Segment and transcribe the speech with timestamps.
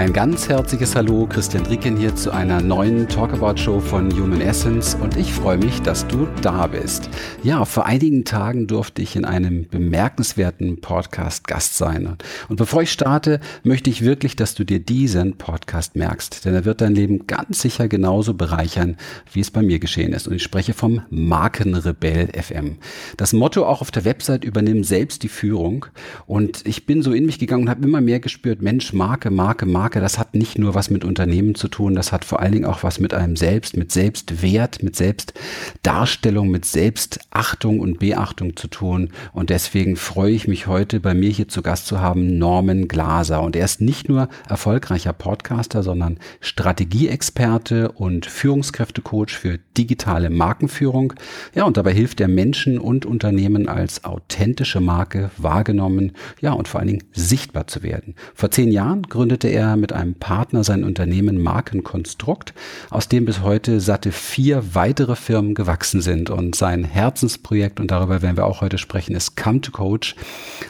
[0.00, 4.94] Ein ganz herzliches Hallo, Christian Drieken hier zu einer neuen Talkabout Show von Human Essence
[4.94, 7.10] und ich freue mich, dass du da bist.
[7.42, 12.16] Ja, vor einigen Tagen durfte ich in einem bemerkenswerten Podcast Gast sein.
[12.48, 16.64] Und bevor ich starte, möchte ich wirklich, dass du dir diesen Podcast merkst, denn er
[16.64, 18.96] wird dein Leben ganz sicher genauso bereichern,
[19.34, 20.26] wie es bei mir geschehen ist.
[20.26, 22.78] Und ich spreche vom Markenrebell FM.
[23.18, 25.84] Das Motto auch auf der Website übernimm selbst die Führung.
[26.26, 29.66] Und ich bin so in mich gegangen und habe immer mehr gespürt, Mensch, Marke, Marke,
[29.66, 29.89] Marke.
[29.90, 32.64] Marke, das hat nicht nur was mit Unternehmen zu tun, das hat vor allen Dingen
[32.64, 39.10] auch was mit einem selbst, mit Selbstwert, mit Selbstdarstellung, mit Selbstachtung und Beachtung zu tun.
[39.32, 43.42] Und deswegen freue ich mich heute bei mir hier zu Gast zu haben, Norman Glaser.
[43.42, 51.14] Und er ist nicht nur erfolgreicher Podcaster, sondern Strategieexperte und Führungskräftecoach für digitale Markenführung.
[51.52, 56.78] Ja, und dabei hilft er Menschen und Unternehmen als authentische Marke wahrgenommen, ja, und vor
[56.78, 58.14] allen Dingen sichtbar zu werden.
[58.36, 62.54] Vor zehn Jahren gründete er mit einem Partner sein Unternehmen Markenkonstrukt,
[62.90, 66.30] aus dem bis heute satte vier weitere Firmen gewachsen sind.
[66.30, 70.14] Und sein Herzensprojekt, und darüber werden wir auch heute sprechen, ist Come to Coach,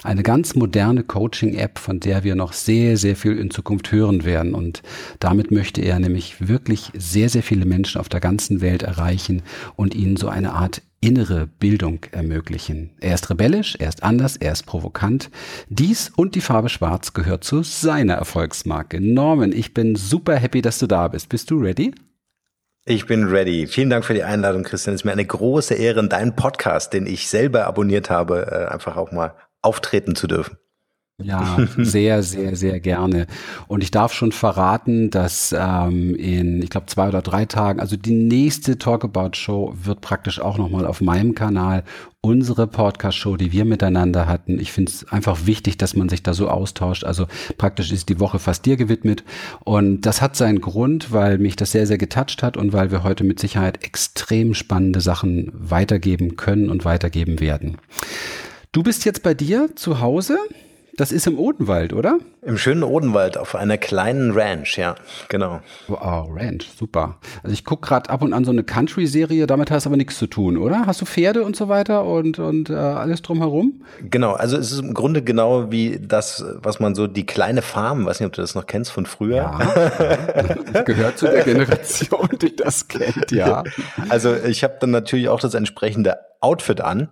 [0.03, 4.55] eine ganz moderne Coaching-App, von der wir noch sehr, sehr viel in Zukunft hören werden.
[4.55, 4.83] Und
[5.19, 9.43] damit möchte er nämlich wirklich sehr, sehr viele Menschen auf der ganzen Welt erreichen
[9.77, 12.91] und ihnen so eine Art innere Bildung ermöglichen.
[13.01, 15.31] Er ist rebellisch, er ist anders, er ist provokant.
[15.69, 19.01] Dies und die Farbe Schwarz gehört zu seiner Erfolgsmarke.
[19.01, 21.29] Norman, ich bin super happy, dass du da bist.
[21.31, 21.95] Bist du ready?
[22.85, 23.67] Ich bin ready.
[23.67, 24.95] Vielen Dank für die Einladung, Christian.
[24.95, 28.73] Es ist mir eine große Ehre, in deinen Podcast, den ich selber abonniert habe, äh,
[28.73, 30.59] einfach auch mal auftreten zu dürfen.
[31.23, 33.27] Ja, sehr, sehr, sehr gerne.
[33.69, 37.97] Und ich darf schon verraten, dass ähm, in, ich glaube, zwei oder drei Tagen, also
[37.97, 41.85] die nächste Talkabout Show wird praktisch auch nochmal auf meinem Kanal
[42.23, 44.61] unsere Podcast-Show, die wir miteinander hatten.
[44.61, 47.05] Ich finde es einfach wichtig, dass man sich da so austauscht.
[47.05, 47.27] Also
[47.57, 49.25] praktisch ist die Woche fast dir gewidmet.
[49.65, 53.05] Und das hat seinen Grund, weil mich das sehr, sehr getoucht hat und weil wir
[53.05, 57.79] heute mit Sicherheit extrem spannende Sachen weitergeben können und weitergeben werden.
[58.73, 60.39] Du bist jetzt bei dir zu Hause.
[61.01, 62.19] Das ist im Odenwald, oder?
[62.43, 64.97] Im schönen Odenwald auf einer kleinen Ranch, ja,
[65.31, 65.61] genau.
[65.89, 67.17] Wow, Ranch, super.
[67.43, 70.19] Also ich gucke gerade ab und an so eine Country-Serie, damit hast du aber nichts
[70.19, 70.85] zu tun, oder?
[70.85, 73.83] Hast du Pferde und so weiter und, und äh, alles drumherum?
[74.11, 78.05] Genau, also es ist im Grunde genau wie das, was man so die kleine Farm,
[78.05, 79.37] weiß nicht, ob du das noch kennst von früher.
[79.37, 79.59] Ja,
[80.71, 83.65] das gehört zu der Generation, die das kennt, ja.
[84.11, 87.09] Also ich habe dann natürlich auch das entsprechende Outfit an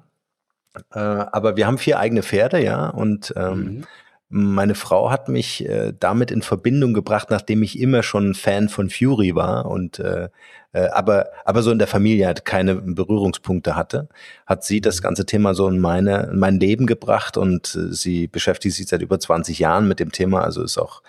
[0.93, 3.85] äh, aber wir haben vier eigene Pferde, ja, und ähm, mhm.
[4.29, 8.91] meine Frau hat mich äh, damit in Verbindung gebracht, nachdem ich immer schon Fan von
[8.91, 10.29] Fury war und äh,
[10.73, 14.09] äh, aber aber so in der Familie halt keine Berührungspunkte hatte,
[14.47, 15.03] hat sie das mhm.
[15.03, 19.03] ganze Thema so in meine in mein Leben gebracht und äh, sie beschäftigt sich seit
[19.03, 21.03] über 20 Jahren mit dem Thema, also ist auch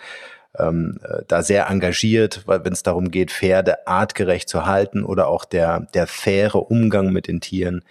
[0.57, 5.27] ähm, äh, da sehr engagiert, weil wenn es darum geht, Pferde artgerecht zu halten oder
[5.27, 7.83] auch der der faire Umgang mit den Tieren.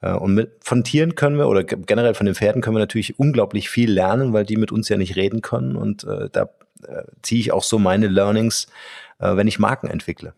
[0.00, 3.18] Äh, und mit, von Tieren können wir oder generell von den Pferden können wir natürlich
[3.18, 5.76] unglaublich viel lernen, weil die mit uns ja nicht reden können.
[5.76, 6.50] Und äh, da
[6.86, 8.66] äh, ziehe ich auch so meine Learnings,
[9.18, 10.34] äh, wenn ich Marken entwickle.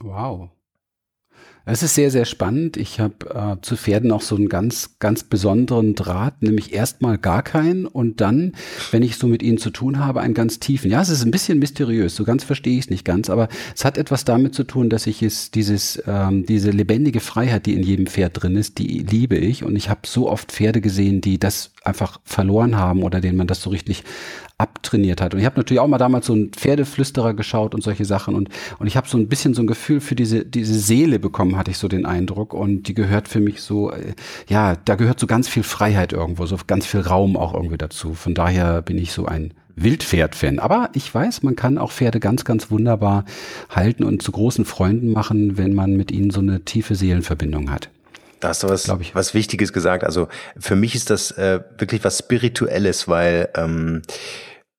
[0.00, 0.50] Wow.
[1.70, 2.78] Es ist sehr, sehr spannend.
[2.78, 7.42] Ich habe äh, zu Pferden auch so einen ganz, ganz besonderen Draht, nämlich erstmal gar
[7.42, 8.52] keinen und dann,
[8.90, 10.90] wenn ich so mit ihnen zu tun habe, einen ganz tiefen.
[10.90, 13.84] Ja, es ist ein bisschen mysteriös, so ganz verstehe ich es nicht ganz, aber es
[13.84, 17.82] hat etwas damit zu tun, dass ich es, dieses, ähm, diese lebendige Freiheit, die in
[17.82, 21.38] jedem Pferd drin ist, die liebe ich und ich habe so oft Pferde gesehen, die
[21.38, 24.04] das einfach verloren haben oder denen man das so richtig
[24.58, 25.34] abtrainiert hat.
[25.34, 28.48] Und ich habe natürlich auch mal damals so einen Pferdeflüsterer geschaut und solche Sachen und,
[28.78, 31.70] und ich habe so ein bisschen so ein Gefühl für diese, diese Seele bekommen, hatte
[31.70, 32.54] ich so den Eindruck.
[32.54, 34.14] Und die gehört für mich so, äh,
[34.48, 38.14] ja, da gehört so ganz viel Freiheit irgendwo, so ganz viel Raum auch irgendwie dazu.
[38.14, 40.58] Von daher bin ich so ein Wildpferd-Fan.
[40.58, 43.24] Aber ich weiß, man kann auch Pferde ganz, ganz wunderbar
[43.70, 47.90] halten und zu großen Freunden machen, wenn man mit ihnen so eine tiefe Seelenverbindung hat.
[48.40, 50.04] Da hast du was, was Wichtiges gesagt.
[50.04, 50.28] Also
[50.58, 54.02] für mich ist das äh, wirklich was Spirituelles, weil ähm,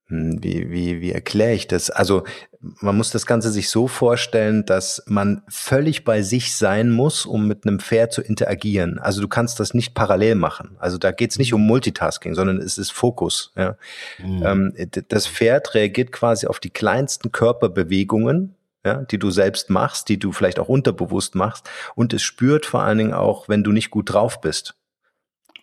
[0.09, 1.89] hm, wie, wie, wie erkläre ich das?
[1.89, 2.23] Also
[2.59, 7.47] man muss das Ganze sich so vorstellen, dass man völlig bei sich sein muss, um
[7.47, 8.99] mit einem Pferd zu interagieren.
[8.99, 10.75] Also du kannst das nicht parallel machen.
[10.79, 13.53] Also da geht es nicht um Multitasking, sondern es ist Fokus.
[13.55, 13.77] Ja.
[14.17, 14.73] Mhm.
[14.75, 18.55] Ähm, das Pferd reagiert quasi auf die kleinsten Körperbewegungen
[18.85, 21.69] ja, die du selbst machst, die du vielleicht auch unterbewusst machst.
[21.95, 24.75] Und es spürt vor allen Dingen auch, wenn du nicht gut drauf bist.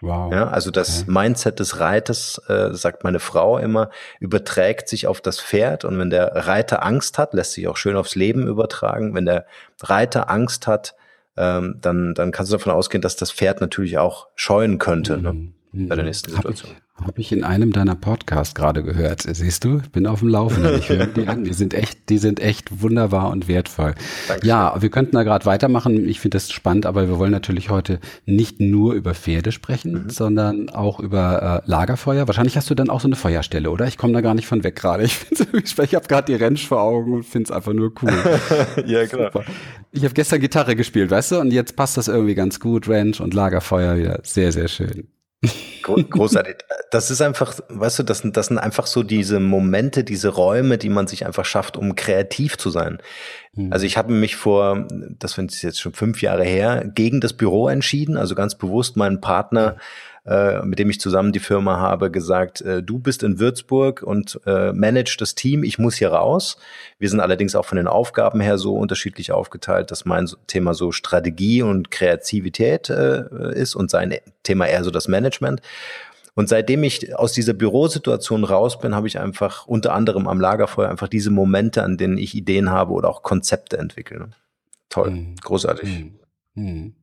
[0.02, 0.30] Wow.
[0.30, 1.10] Ja, also das okay.
[1.10, 3.90] Mindset des Reiters, äh, sagt meine Frau immer,
[4.20, 5.86] überträgt sich auf das Pferd.
[5.86, 9.14] Und wenn der Reiter Angst hat, lässt sich auch schön aufs Leben übertragen.
[9.14, 9.46] Wenn der
[9.82, 10.94] Reiter Angst hat,
[11.38, 15.16] ähm, dann, dann kannst du davon ausgehen, dass das Pferd natürlich auch scheuen könnte.
[15.16, 15.22] Mhm.
[15.22, 15.52] Ne?
[15.72, 16.72] bei der nächsten Situation.
[17.04, 19.22] Habe ich in einem deiner Podcasts gerade gehört.
[19.22, 20.78] Siehst du, bin auf dem Laufenden.
[20.78, 21.44] Ich höre die an.
[21.44, 23.94] Die sind echt, die sind echt wunderbar und wertvoll.
[24.28, 24.48] Dankeschön.
[24.48, 26.08] Ja, wir könnten da gerade weitermachen.
[26.08, 30.10] Ich finde das spannend, aber wir wollen natürlich heute nicht nur über Pferde sprechen, mhm.
[30.10, 32.28] sondern auch über äh, Lagerfeuer.
[32.28, 33.86] Wahrscheinlich hast du dann auch so eine Feuerstelle, oder?
[33.86, 35.04] Ich komme da gar nicht von weg gerade.
[35.04, 35.18] Ich,
[35.62, 38.14] ich habe gerade die Rentsch vor Augen und finde es einfach nur cool.
[38.86, 39.30] ja, klar.
[39.32, 39.44] Super.
[39.92, 42.88] Ich habe gestern Gitarre gespielt, weißt du, und jetzt passt das irgendwie ganz gut.
[42.88, 44.20] Ranch und Lagerfeuer wieder.
[44.22, 45.08] Sehr, sehr schön.
[45.82, 46.56] Großartig.
[46.90, 50.78] Das ist einfach, weißt du, das, sind, das sind einfach so diese Momente, diese Räume,
[50.78, 52.98] die man sich einfach schafft, um kreativ zu sein.
[53.54, 53.72] Mhm.
[53.72, 54.88] Also ich habe mich vor,
[55.18, 59.20] das ist jetzt schon fünf Jahre her, gegen das Büro entschieden, also ganz bewusst meinen
[59.20, 59.76] Partner
[60.26, 64.40] äh, mit dem ich zusammen die Firma habe, gesagt, äh, du bist in Würzburg und
[64.44, 66.56] äh, manage das Team, ich muss hier raus.
[66.98, 70.90] Wir sind allerdings auch von den Aufgaben her so unterschiedlich aufgeteilt, dass mein Thema so
[70.90, 75.62] Strategie und Kreativität äh, ist und sein Thema eher so das Management.
[76.34, 80.90] Und seitdem ich aus dieser Bürosituation raus bin, habe ich einfach unter anderem am Lagerfeuer
[80.90, 84.28] einfach diese Momente, an denen ich Ideen habe oder auch Konzepte entwickle.
[84.90, 85.36] Toll, mhm.
[85.36, 85.88] großartig.
[86.54, 86.64] Mhm.
[86.64, 86.94] mhm.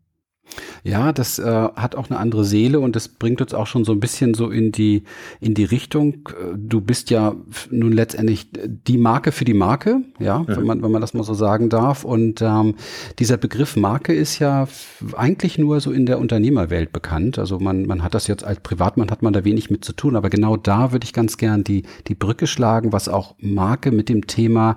[0.83, 3.93] Ja, das äh, hat auch eine andere Seele und das bringt uns auch schon so
[3.93, 5.03] ein bisschen so in die
[5.39, 6.29] in die Richtung.
[6.29, 7.35] Äh, du bist ja
[7.71, 10.47] nun letztendlich die Marke für die Marke, ja, mhm.
[10.47, 12.03] wenn man wenn man das mal so sagen darf.
[12.03, 12.75] Und ähm,
[13.17, 14.67] dieser Begriff Marke ist ja
[15.15, 17.39] eigentlich nur so in der Unternehmerwelt bekannt.
[17.39, 20.17] Also man man hat das jetzt als Privatmann hat man da wenig mit zu tun,
[20.17, 24.09] aber genau da würde ich ganz gern die die Brücke schlagen, was auch Marke mit
[24.09, 24.75] dem Thema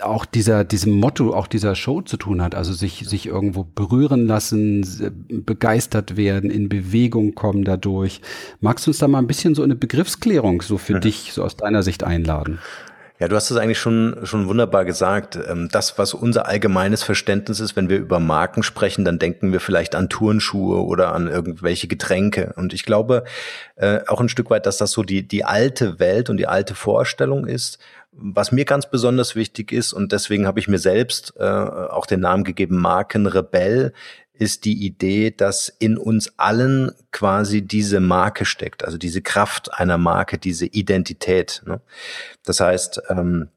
[0.00, 2.56] auch dieser diesem Motto auch dieser Show zu tun hat.
[2.56, 4.82] Also sich sich irgendwo berühren lassen
[5.28, 8.20] begeistert werden, in Bewegung kommen dadurch.
[8.60, 10.98] Magst du uns da mal ein bisschen so eine Begriffsklärung so für ja.
[11.00, 12.58] dich, so aus deiner Sicht einladen?
[13.18, 15.36] Ja, du hast es eigentlich schon, schon wunderbar gesagt.
[15.36, 19.60] Ähm, das, was unser allgemeines Verständnis ist, wenn wir über Marken sprechen, dann denken wir
[19.60, 22.52] vielleicht an Turnschuhe oder an irgendwelche Getränke.
[22.56, 23.24] Und ich glaube
[23.76, 26.74] äh, auch ein Stück weit, dass das so die, die alte Welt und die alte
[26.74, 27.78] Vorstellung ist.
[28.12, 32.20] Was mir ganz besonders wichtig ist, und deswegen habe ich mir selbst äh, auch den
[32.20, 33.92] Namen gegeben, Markenrebell,
[34.38, 39.98] ist die Idee, dass in uns allen quasi diese Marke steckt, also diese Kraft einer
[39.98, 41.62] Marke, diese Identität.
[41.66, 41.80] Ne?
[42.44, 43.48] Das heißt, ähm,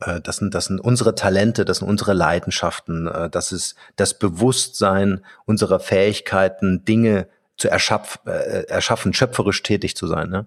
[0.00, 4.18] äh, das sind, das sind unsere Talente, das sind unsere Leidenschaften, äh, das ist das
[4.18, 10.30] Bewusstsein unserer Fähigkeiten, Dinge zu erschaff, äh, erschaffen, schöpferisch tätig zu sein.
[10.30, 10.46] Ne?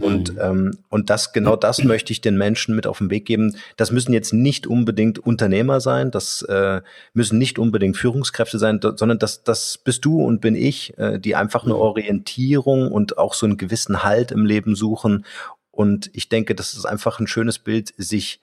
[0.00, 0.40] Und, mhm.
[0.40, 3.56] ähm, und das, genau das möchte ich den Menschen mit auf den Weg geben.
[3.76, 6.80] Das müssen jetzt nicht unbedingt Unternehmer sein, das äh,
[7.12, 11.36] müssen nicht unbedingt Führungskräfte sein, sondern das, das bist du und bin ich, äh, die
[11.36, 11.80] einfach eine mhm.
[11.80, 15.24] Orientierung und auch so einen gewissen Halt im Leben suchen.
[15.70, 18.40] Und ich denke, das ist einfach ein schönes Bild, sich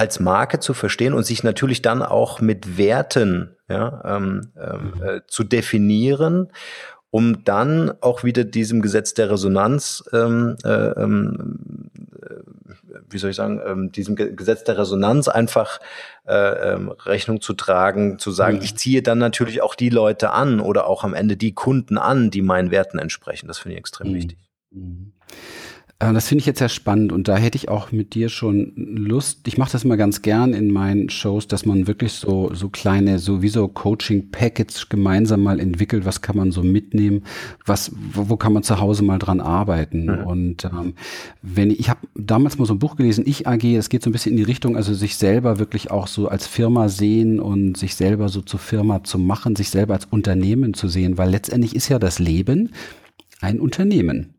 [0.00, 5.02] als Marke zu verstehen und sich natürlich dann auch mit Werten ja, ähm, ähm, mhm.
[5.02, 6.48] äh, zu definieren
[7.10, 11.90] um dann auch wieder diesem Gesetz der Resonanz, ähm, äh, ähm,
[12.22, 12.34] äh,
[13.10, 15.80] wie soll ich sagen, ähm, diesem Ge Gesetz der Resonanz einfach
[16.26, 18.62] äh, ähm, Rechnung zu tragen, zu sagen, mhm.
[18.62, 22.30] ich ziehe dann natürlich auch die Leute an oder auch am Ende die Kunden an,
[22.30, 23.48] die meinen Werten entsprechen.
[23.48, 24.14] Das finde ich extrem mhm.
[24.14, 24.38] wichtig.
[24.70, 25.12] Mhm.
[26.00, 28.72] Äh, das finde ich jetzt sehr spannend und da hätte ich auch mit dir schon
[28.74, 29.46] Lust.
[29.46, 33.18] Ich mache das immer ganz gern in meinen Shows, dass man wirklich so so kleine
[33.18, 36.04] sowieso Coaching Packets gemeinsam mal entwickelt.
[36.04, 37.22] Was kann man so mitnehmen?
[37.64, 40.06] Was wo, wo kann man zu Hause mal dran arbeiten?
[40.06, 40.26] Mhm.
[40.26, 40.94] Und ähm,
[41.42, 43.64] wenn ich, ich habe damals mal so ein Buch gelesen, ich AG.
[43.64, 46.46] Es geht so ein bisschen in die Richtung, also sich selber wirklich auch so als
[46.46, 50.88] Firma sehen und sich selber so zur Firma zu machen, sich selber als Unternehmen zu
[50.88, 52.70] sehen, weil letztendlich ist ja das Leben
[53.40, 54.34] ein Unternehmen.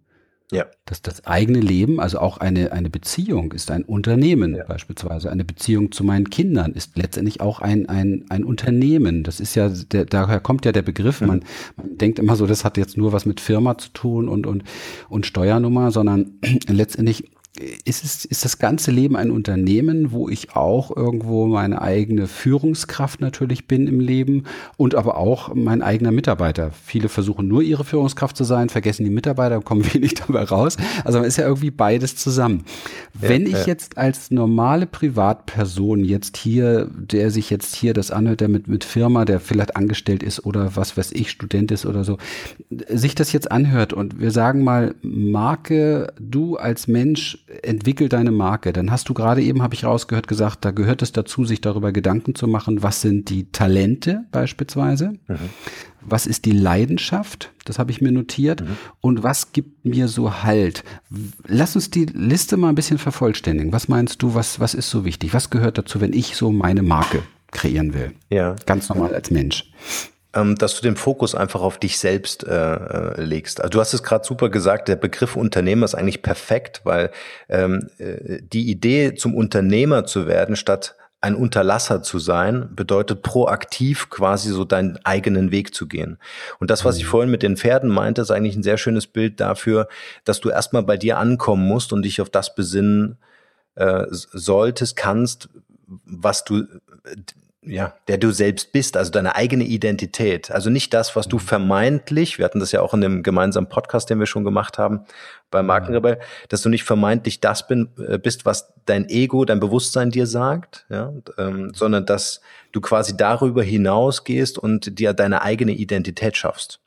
[0.51, 0.65] Ja.
[0.85, 4.65] Das, das eigene Leben, also auch eine, eine Beziehung ist ein Unternehmen ja.
[4.65, 5.31] beispielsweise.
[5.31, 9.23] Eine Beziehung zu meinen Kindern ist letztendlich auch ein, ein, ein Unternehmen.
[9.23, 11.21] Das ist ja, der, daher kommt ja der Begriff.
[11.21, 11.27] Mhm.
[11.27, 11.43] Man,
[11.77, 14.65] man denkt immer so, das hat jetzt nur was mit Firma zu tun und, und,
[15.07, 16.33] und Steuernummer, sondern
[16.67, 17.31] letztendlich
[17.83, 23.19] ist, es, ist das ganze Leben ein Unternehmen, wo ich auch irgendwo meine eigene Führungskraft
[23.19, 24.45] natürlich bin im Leben
[24.77, 26.71] und aber auch mein eigener Mitarbeiter.
[26.71, 30.77] Viele versuchen nur ihre Führungskraft zu sein, vergessen die Mitarbeiter, kommen wenig dabei raus.
[31.03, 32.63] Also man ist ja irgendwie beides zusammen.
[33.21, 33.65] Ja, Wenn ich ja.
[33.65, 38.85] jetzt als normale Privatperson jetzt hier, der sich jetzt hier das anhört, der mit, mit
[38.85, 42.17] Firma, der vielleicht angestellt ist oder was weiß ich, Student ist oder so,
[42.87, 48.73] sich das jetzt anhört und wir sagen mal, Marke, du als Mensch entwickel deine Marke.
[48.73, 51.91] Dann hast du gerade eben, habe ich rausgehört, gesagt, da gehört es dazu, sich darüber
[51.91, 55.37] Gedanken zu machen, was sind die Talente beispielsweise, mhm.
[56.01, 58.77] was ist die Leidenschaft, das habe ich mir notiert, mhm.
[59.01, 60.83] und was gibt mir so Halt.
[61.47, 63.73] Lass uns die Liste mal ein bisschen vervollständigen.
[63.73, 65.33] Was meinst du, was, was ist so wichtig?
[65.33, 68.13] Was gehört dazu, wenn ich so meine Marke kreieren will?
[68.29, 68.55] Ja.
[68.65, 69.71] Ganz normal als Mensch.
[70.33, 73.61] Ähm, dass du den Fokus einfach auf dich selbst äh, äh legst.
[73.61, 77.11] Also du hast es gerade super gesagt, der Begriff Unternehmer ist eigentlich perfekt, weil
[77.49, 84.09] ähm, äh, die Idee zum Unternehmer zu werden, statt ein Unterlasser zu sein, bedeutet proaktiv
[84.09, 86.17] quasi so deinen eigenen Weg zu gehen.
[86.59, 87.09] Und das, was ich mhm.
[87.09, 89.87] vorhin mit den Pferden meinte, ist eigentlich ein sehr schönes Bild dafür,
[90.25, 93.17] dass du erstmal bei dir ankommen musst und dich auf das besinnen
[93.75, 95.49] äh, solltest, kannst,
[96.05, 96.65] was du
[97.63, 100.49] ja, der du selbst bist, also deine eigene Identität.
[100.49, 101.41] Also nicht das, was du mhm.
[101.41, 105.01] vermeintlich, wir hatten das ja auch in dem gemeinsamen Podcast, den wir schon gemacht haben,
[105.51, 110.09] bei Markenrebell, dass du nicht vermeintlich das bin, äh, bist, was dein Ego, dein Bewusstsein
[110.09, 112.41] dir sagt, ja, ähm, sondern dass
[112.71, 116.79] du quasi darüber hinausgehst und dir deine eigene Identität schaffst.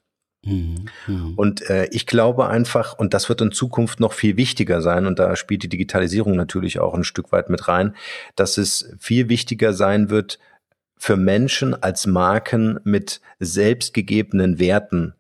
[0.45, 1.35] Mhm, mhm.
[1.37, 5.19] Und äh, ich glaube einfach, und das wird in Zukunft noch viel wichtiger sein, und
[5.19, 7.95] da spielt die Digitalisierung natürlich auch ein Stück weit mit rein,
[8.35, 10.39] dass es viel wichtiger sein wird,
[11.05, 15.13] für Menschen als Marken mit selbstgegebenen Werten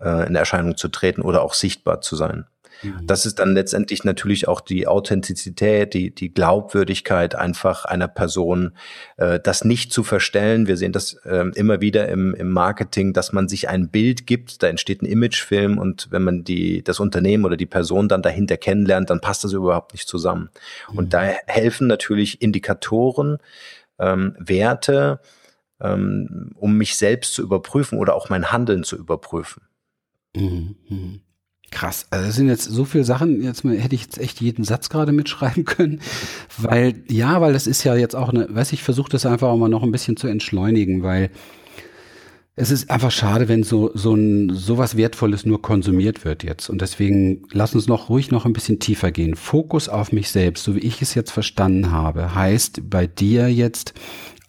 [0.00, 2.46] äh, in Erscheinung zu treten oder auch sichtbar zu sein.
[2.84, 3.08] Mhm.
[3.08, 8.76] Das ist dann letztendlich natürlich auch die Authentizität, die, die Glaubwürdigkeit einfach einer Person,
[9.16, 10.68] äh, das nicht zu verstellen.
[10.68, 14.62] Wir sehen das äh, immer wieder im, im Marketing, dass man sich ein Bild gibt,
[14.62, 18.58] da entsteht ein Imagefilm und wenn man die, das Unternehmen oder die Person dann dahinter
[18.58, 20.50] kennenlernt, dann passt das überhaupt nicht zusammen.
[20.92, 20.98] Mhm.
[20.98, 23.38] Und da helfen natürlich Indikatoren,
[24.02, 25.20] ähm, Werte,
[25.80, 29.62] ähm, um mich selbst zu überprüfen oder auch mein Handeln zu überprüfen.
[30.36, 31.20] Mhm, mhm.
[31.70, 34.90] Krass, also das sind jetzt so viele Sachen, jetzt hätte ich jetzt echt jeden Satz
[34.90, 36.00] gerade mitschreiben können,
[36.58, 39.56] weil, ja, weil das ist ja jetzt auch eine, weiß ich, versuche das einfach auch
[39.56, 41.30] mal noch ein bisschen zu entschleunigen, weil
[42.54, 46.68] es ist einfach schade, wenn so, so ein, sowas Wertvolles nur konsumiert wird jetzt.
[46.68, 49.36] Und deswegen lass uns noch ruhig noch ein bisschen tiefer gehen.
[49.36, 53.94] Fokus auf mich selbst, so wie ich es jetzt verstanden habe, heißt bei dir jetzt,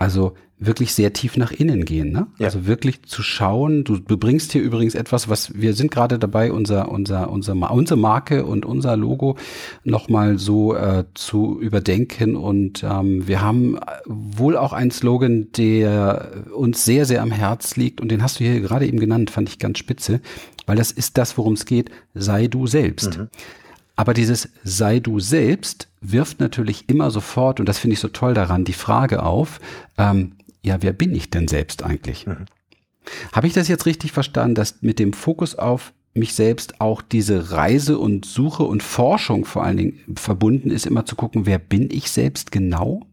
[0.04, 2.12] also wirklich sehr tief nach innen gehen.
[2.12, 2.28] Ne?
[2.38, 2.46] Ja.
[2.46, 3.84] Also wirklich zu schauen.
[3.84, 8.00] Du, du bringst hier übrigens etwas, was wir sind gerade dabei, unser unser unser unsere
[8.00, 9.38] Marke und unser Logo
[9.84, 12.36] nochmal so äh, zu überdenken.
[12.36, 18.00] Und ähm, wir haben wohl auch einen Slogan, der uns sehr sehr am Herz liegt
[18.00, 20.22] und den hast du hier gerade eben genannt, fand ich ganz spitze,
[20.66, 21.90] weil das ist das, worum es geht.
[22.14, 23.18] Sei du selbst.
[23.18, 23.28] Mhm.
[23.96, 28.34] Aber dieses sei du selbst wirft natürlich immer sofort, und das finde ich so toll
[28.34, 29.60] daran, die Frage auf,
[29.98, 30.34] ähm,
[30.64, 32.26] ja, wer bin ich denn selbst eigentlich?
[32.26, 32.46] Mhm.
[33.34, 37.52] Habe ich das jetzt richtig verstanden, dass mit dem Fokus auf mich selbst auch diese
[37.52, 41.90] Reise und Suche und Forschung vor allen Dingen verbunden ist, immer zu gucken, wer bin
[41.92, 43.06] ich selbst genau?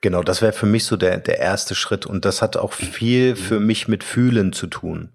[0.00, 3.30] Genau, das wäre für mich so der, der erste Schritt und das hat auch viel
[3.30, 3.36] mhm.
[3.36, 5.12] für mich mit Fühlen zu tun.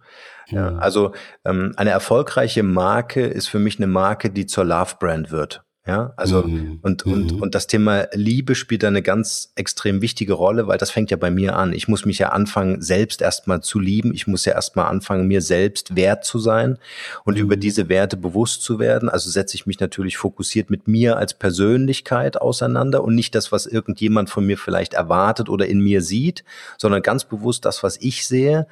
[0.47, 1.13] Ja, also
[1.45, 5.63] ähm, eine erfolgreiche Marke ist für mich eine Marke, die zur Love Brand wird.
[5.87, 6.77] Ja, also mhm.
[6.83, 7.41] und, und, mhm.
[7.41, 11.17] und das Thema Liebe spielt da eine ganz extrem wichtige Rolle, weil das fängt ja
[11.17, 11.73] bei mir an.
[11.73, 14.13] Ich muss mich ja anfangen, selbst erstmal zu lieben.
[14.13, 16.77] Ich muss ja erstmal anfangen, mir selbst wert zu sein
[17.25, 17.41] und mhm.
[17.41, 19.09] über diese Werte bewusst zu werden.
[19.09, 23.65] Also setze ich mich natürlich fokussiert mit mir als Persönlichkeit auseinander und nicht das, was
[23.65, 26.43] irgendjemand von mir vielleicht erwartet oder in mir sieht,
[26.77, 28.67] sondern ganz bewusst das, was ich sehe.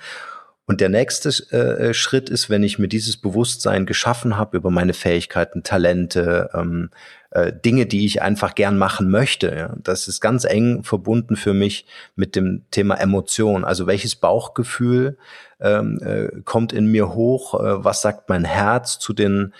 [0.70, 4.94] Und der nächste äh, Schritt ist, wenn ich mir dieses Bewusstsein geschaffen habe über meine
[4.94, 6.92] Fähigkeiten, Talente, ähm,
[7.32, 9.52] äh, Dinge, die ich einfach gern machen möchte.
[9.56, 9.76] Ja.
[9.82, 13.66] Das ist ganz eng verbunden für mich mit dem Thema Emotion.
[13.66, 15.18] Also welches Bauchgefühl
[15.60, 17.56] ähm, äh, kommt in mir hoch?
[17.56, 19.56] Äh, was sagt mein Herz zu den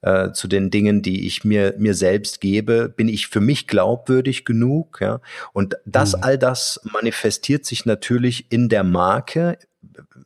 [0.00, 4.46] äh, zu den Dingen, die ich mir mir selbst gebe, bin ich für mich glaubwürdig
[4.46, 5.20] genug, ja?
[5.52, 6.22] Und das mhm.
[6.22, 9.58] all das manifestiert sich natürlich in der Marke,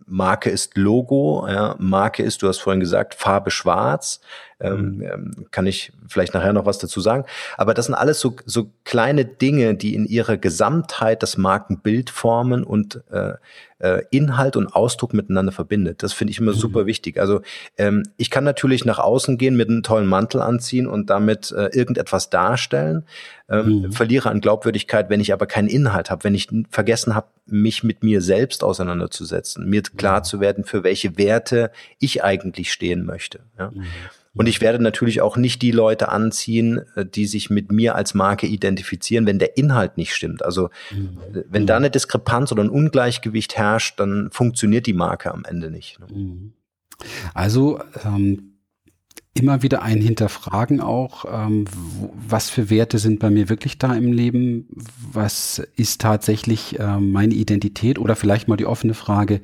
[0.06, 4.20] Marke ist Logo, ja, Marke ist, du hast vorhin gesagt, Farbe schwarz.
[4.60, 5.02] Ähm, mhm.
[5.02, 7.24] ähm, kann ich vielleicht nachher noch was dazu sagen.
[7.56, 12.64] Aber das sind alles so, so kleine Dinge, die in ihrer Gesamtheit das Markenbild formen
[12.64, 13.34] und äh,
[13.78, 16.02] äh, Inhalt und Ausdruck miteinander verbindet.
[16.02, 16.56] Das finde ich immer mhm.
[16.56, 17.20] super wichtig.
[17.20, 17.40] Also
[17.76, 21.66] ähm, ich kann natürlich nach außen gehen, mit einem tollen Mantel anziehen und damit äh,
[21.66, 23.04] irgendetwas darstellen,
[23.48, 23.92] ähm, mhm.
[23.92, 28.02] verliere an Glaubwürdigkeit, wenn ich aber keinen Inhalt habe, wenn ich vergessen habe, mich mit
[28.02, 33.40] mir selbst auseinanderzusetzen, mir klar zu werden, für welche Werte ich eigentlich stehen möchte.
[33.58, 33.70] Ja?
[33.70, 33.84] Mhm.
[34.34, 38.14] Und ich werde natürlich auch nicht die Leute anziehen, äh, die sich mit mir als
[38.14, 40.44] Marke identifizieren, wenn der Inhalt nicht stimmt.
[40.44, 41.18] Also mhm.
[41.48, 45.98] wenn da eine Diskrepanz oder ein Ungleichgewicht herrscht, dann funktioniert die Marke am Ende nicht.
[45.98, 46.06] Ne?
[46.16, 46.52] Mhm.
[47.34, 48.57] Also ähm,
[49.38, 51.64] immer wieder ein Hinterfragen auch, ähm,
[52.28, 54.66] was für Werte sind bei mir wirklich da im Leben,
[55.12, 57.98] was ist tatsächlich äh, meine Identität?
[57.98, 59.40] Oder vielleicht mal die offene Frage,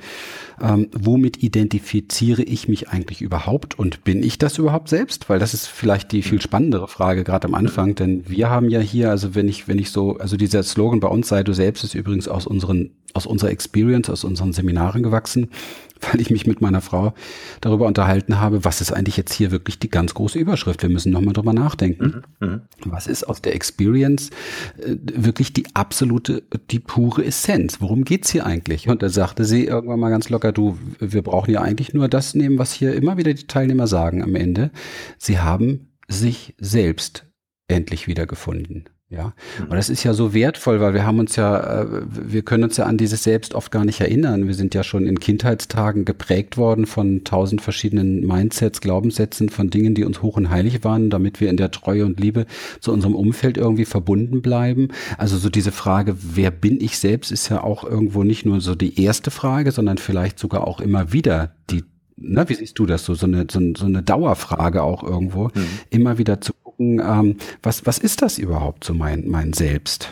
[0.60, 3.78] ähm, womit identifiziere ich mich eigentlich überhaupt?
[3.78, 5.28] Und bin ich das überhaupt selbst?
[5.28, 8.80] Weil das ist vielleicht die viel spannendere Frage gerade am Anfang, denn wir haben ja
[8.80, 11.84] hier, also wenn ich, wenn ich so, also dieser Slogan bei uns sei du selbst
[11.84, 15.48] ist übrigens aus unseren aus unserer Experience, aus unseren Seminaren gewachsen,
[16.12, 17.14] weil ich mich mit meiner Frau
[17.60, 20.82] darüber unterhalten habe, was ist eigentlich jetzt hier wirklich die ganz große Überschrift?
[20.82, 22.22] Wir müssen nochmal drüber nachdenken.
[22.40, 22.60] Mhm, mhm.
[22.84, 24.30] Was ist aus der Experience
[24.78, 27.80] äh, wirklich die absolute, die pure Essenz?
[27.80, 28.88] Worum geht's hier eigentlich?
[28.88, 32.34] Und da sagte sie irgendwann mal ganz locker, du, wir brauchen ja eigentlich nur das
[32.34, 34.70] nehmen, was hier immer wieder die Teilnehmer sagen am Ende.
[35.18, 37.26] Sie haben sich selbst
[37.68, 38.88] endlich wiedergefunden.
[39.14, 42.64] Ja, und das ist ja so wertvoll, weil wir haben uns ja, äh, wir können
[42.64, 44.48] uns ja an dieses Selbst oft gar nicht erinnern.
[44.48, 49.94] Wir sind ja schon in Kindheitstagen geprägt worden von tausend verschiedenen Mindsets, Glaubenssätzen, von Dingen,
[49.94, 52.46] die uns hoch und heilig waren, damit wir in der Treue und Liebe
[52.80, 54.88] zu unserem Umfeld irgendwie verbunden bleiben.
[55.16, 58.74] Also so diese Frage, wer bin ich selbst, ist ja auch irgendwo nicht nur so
[58.74, 61.84] die erste Frage, sondern vielleicht sogar auch immer wieder die
[62.16, 63.14] na, wie siehst du das so?
[63.14, 65.66] So eine, so, so eine Dauerfrage auch irgendwo, mhm.
[65.90, 70.10] immer wieder zu gucken, ähm, was, was ist das überhaupt, so mein, mein Selbst?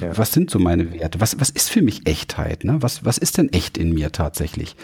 [0.00, 0.16] Ja.
[0.16, 1.20] Was sind so meine Werte?
[1.20, 2.64] Was, was ist für mich Echtheit?
[2.64, 2.78] Ne?
[2.80, 4.76] Was, was ist denn echt in mir tatsächlich?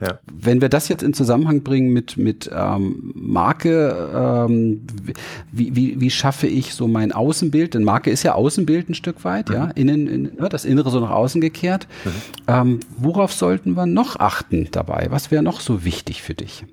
[0.00, 0.18] Ja.
[0.26, 4.10] Wenn wir das jetzt in Zusammenhang bringen mit, mit ähm, Marke,
[4.48, 4.80] ähm,
[5.52, 7.74] wie, wie, wie schaffe ich so mein Außenbild?
[7.74, 9.54] Denn Marke ist ja Außenbild ein Stück weit, mhm.
[9.54, 11.86] ja, innen, in, ja, das Innere so nach außen gekehrt.
[12.04, 12.10] Mhm.
[12.48, 15.06] Ähm, worauf sollten wir noch achten dabei?
[15.10, 16.64] Was wäre noch so wichtig für dich?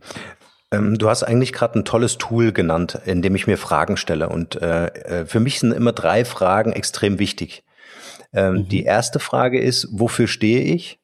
[0.71, 4.29] Ähm, du hast eigentlich gerade ein tolles Tool genannt, in dem ich mir Fragen stelle.
[4.29, 7.63] Und äh, äh, für mich sind immer drei Fragen extrem wichtig.
[8.33, 8.69] Ähm, mhm.
[8.69, 10.99] Die erste Frage ist, wofür stehe ich?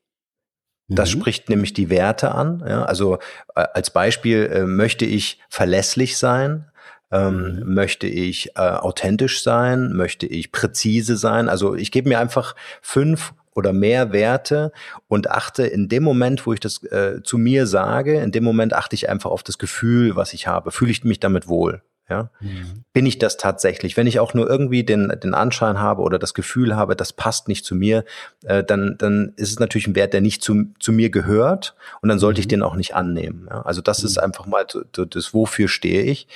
[0.88, 1.20] Das mhm.
[1.20, 2.64] spricht nämlich die Werte an.
[2.68, 2.84] Ja?
[2.84, 3.16] Also
[3.56, 6.72] äh, als Beispiel äh, möchte ich verlässlich sein,
[7.12, 7.74] ähm, mhm.
[7.74, 11.50] möchte ich äh, authentisch sein, möchte ich präzise sein.
[11.50, 14.72] Also ich gebe mir einfach fünf oder mehr Werte
[15.08, 18.74] und achte in dem Moment, wo ich das äh, zu mir sage, in dem Moment
[18.74, 20.70] achte ich einfach auf das Gefühl, was ich habe.
[20.70, 21.82] Fühle ich mich damit wohl?
[22.08, 22.30] Ja?
[22.40, 22.84] Mhm.
[22.94, 23.98] Bin ich das tatsächlich?
[23.98, 27.48] Wenn ich auch nur irgendwie den, den Anschein habe oder das Gefühl habe, das passt
[27.48, 28.06] nicht zu mir,
[28.46, 32.10] äh, dann, dann ist es natürlich ein Wert, der nicht zu, zu mir gehört und
[32.10, 32.42] dann sollte mhm.
[32.42, 33.48] ich den auch nicht annehmen.
[33.50, 33.64] Ja?
[33.64, 34.06] Also das mhm.
[34.08, 36.28] ist einfach mal das, wofür stehe ich.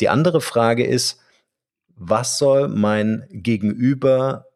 [0.00, 1.20] Die andere Frage ist,
[1.94, 4.46] was soll mein Gegenüber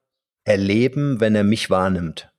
[0.44, 2.30] erleben, wenn er mich wahrnimmt.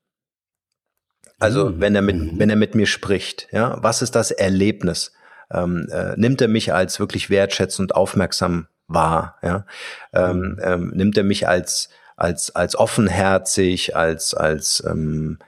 [1.40, 1.82] Also mhm.
[1.82, 2.40] wenn er mit, mhm.
[2.40, 5.12] wenn er mit mir spricht, ja, was ist das Erlebnis?
[5.52, 9.38] Ähm, äh, nimmt er mich als wirklich wertschätzend und aufmerksam wahr?
[9.42, 9.66] Ja,
[10.14, 10.60] ähm, mhm.
[10.64, 15.40] ähm, nimmt er mich als als als offenherzig, als als ähm,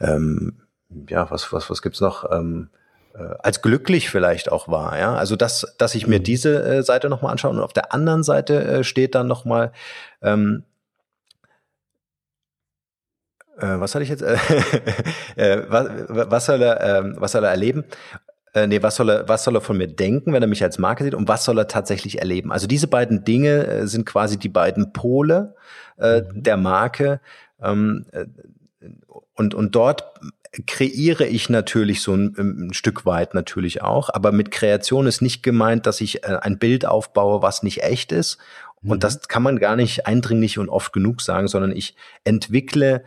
[0.00, 0.62] ähm,
[1.08, 2.30] ja was was was gibt's noch?
[2.32, 2.70] Ähm,
[3.14, 5.14] äh, als glücklich vielleicht auch wahr, ja.
[5.14, 6.24] Also dass dass ich mir mhm.
[6.24, 9.44] diese äh, Seite noch mal anschaue und auf der anderen Seite äh, steht dann noch
[9.44, 9.72] mal
[10.22, 10.64] ähm,
[13.58, 14.22] äh, was hatte ich jetzt?
[15.36, 17.84] äh, was, was, soll er, äh, was soll er erleben?
[18.54, 20.78] Äh, nee, was soll er, was soll er von mir denken, wenn er mich als
[20.78, 22.52] Marke sieht und was soll er tatsächlich erleben?
[22.52, 25.54] Also diese beiden Dinge äh, sind quasi die beiden Pole
[25.98, 26.42] äh, mhm.
[26.42, 27.20] der Marke.
[27.62, 28.26] Ähm, äh,
[29.34, 30.04] und, und dort
[30.66, 35.42] kreiere ich natürlich so ein, ein, Stück weit natürlich auch, aber mit Kreation ist nicht
[35.42, 38.36] gemeint, dass ich äh, ein Bild aufbaue, was nicht echt ist.
[38.82, 39.00] Und mhm.
[39.00, 43.02] das kann man gar nicht eindringlich und oft genug sagen, sondern ich entwickle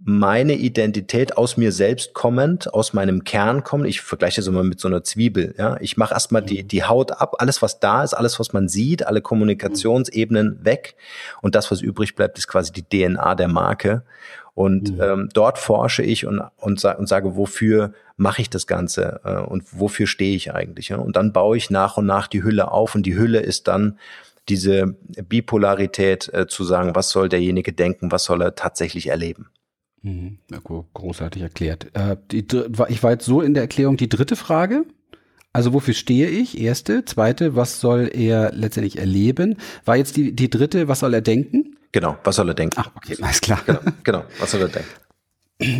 [0.00, 3.88] meine Identität aus mir selbst kommend, aus meinem Kern kommend.
[3.88, 5.54] Ich vergleiche das immer mit so einer Zwiebel.
[5.58, 8.68] Ja, ich mache erstmal die die Haut ab, alles was da ist, alles was man
[8.68, 10.94] sieht, alle Kommunikationsebenen weg
[11.42, 14.04] und das was übrig bleibt, ist quasi die DNA der Marke.
[14.54, 15.00] Und mhm.
[15.00, 19.36] ähm, dort forsche ich und und, sa und sage, wofür mache ich das Ganze äh,
[19.38, 20.88] und wofür stehe ich eigentlich?
[20.90, 20.98] Ja?
[20.98, 23.98] Und dann baue ich nach und nach die Hülle auf und die Hülle ist dann
[24.48, 24.96] diese
[25.28, 29.50] Bipolarität äh, zu sagen, was soll derjenige denken, was soll er tatsächlich erleben.
[30.02, 30.38] Mhm.
[30.94, 31.88] Großartig erklärt.
[31.94, 32.46] Äh, die,
[32.88, 34.84] ich war jetzt so in der Erklärung die dritte Frage.
[35.52, 36.60] Also wofür stehe ich?
[36.60, 37.04] Erste.
[37.04, 39.56] Zweite, was soll er letztendlich erleben?
[39.84, 41.76] War jetzt die, die dritte, was soll er denken?
[41.92, 42.76] Genau, was soll er denken?
[42.78, 43.60] Ach, okay, alles klar.
[43.64, 44.90] Genau, genau was soll er denken?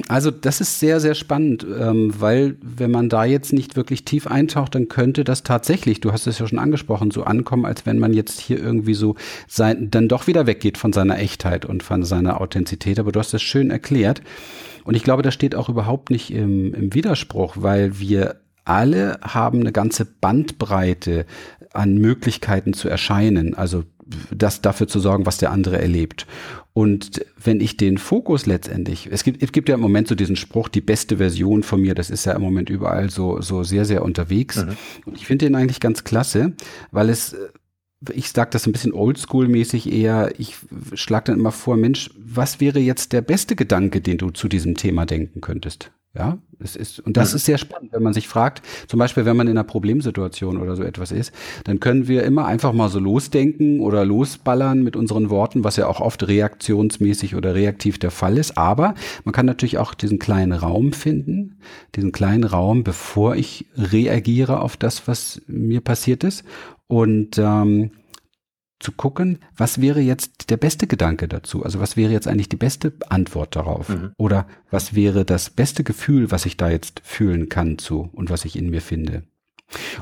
[0.09, 4.27] Also das ist sehr, sehr spannend, ähm, weil wenn man da jetzt nicht wirklich tief
[4.27, 8.01] eintaucht, dann könnte das tatsächlich, du hast es ja schon angesprochen, so ankommen, als wenn
[8.01, 9.15] man jetzt hier irgendwie so
[9.47, 12.99] sein, dann doch wieder weggeht von seiner Echtheit und von seiner Authentizität.
[12.99, 14.21] Aber du hast es schön erklärt.
[14.83, 19.61] Und ich glaube, das steht auch überhaupt nicht im, im Widerspruch, weil wir alle haben
[19.61, 21.25] eine ganze Bandbreite
[21.73, 23.55] an Möglichkeiten zu erscheinen.
[23.55, 23.85] Also
[24.31, 26.27] das dafür zu sorgen, was der andere erlebt.
[26.73, 30.37] Und wenn ich den Fokus letztendlich, es gibt, es gibt ja im Moment so diesen
[30.37, 33.85] Spruch, die beste Version von mir, das ist ja im Moment überall so, so sehr,
[33.85, 34.65] sehr unterwegs.
[34.65, 34.77] Mhm.
[35.07, 36.53] Und ich finde den eigentlich ganz klasse,
[36.93, 37.37] weil es,
[38.13, 40.57] ich sage das ein bisschen oldschool-mäßig eher, ich
[40.95, 44.77] schlage dann immer vor, Mensch, was wäre jetzt der beste Gedanke, den du zu diesem
[44.77, 45.91] Thema denken könntest?
[46.19, 47.37] Ja, es ist, und das mhm.
[47.37, 50.75] ist sehr spannend, wenn man sich fragt, zum Beispiel, wenn man in einer Problemsituation oder
[50.75, 55.31] so etwas ist, dann können wir immer einfach mal so losdenken oder losballern mit unseren
[55.31, 58.59] Worten, was ja auch oft reaktionsmäßig oder reaktiv der Fall ist.
[58.59, 61.61] Aber man kann natürlich auch diesen kleinen Raum finden,
[61.95, 66.43] diesen kleinen Raum, bevor ich reagiere auf das, was mir passiert ist.
[66.89, 67.93] Und ähm,
[68.81, 71.65] zu gucken, was wäre jetzt der beste Gedanke dazu?
[71.65, 73.89] Also was wäre jetzt eigentlich die beste Antwort darauf?
[73.89, 74.13] Mhm.
[74.17, 78.45] Oder was wäre das beste Gefühl, was ich da jetzt fühlen kann zu und was
[78.45, 79.25] ich in mir finde?